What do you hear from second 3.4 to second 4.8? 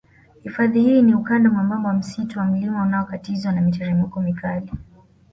na miteremko mikali